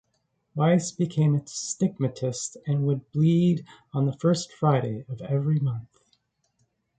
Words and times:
Wise 0.55 0.91
became 0.91 1.35
a 1.35 1.45
stigmatist 1.45 2.57
and 2.65 2.87
would 2.87 3.11
bleed 3.11 3.67
on 3.93 4.07
the 4.07 4.17
first 4.17 4.51
Friday 4.51 5.05
of 5.07 5.21
every 5.21 5.59
month. 5.59 5.99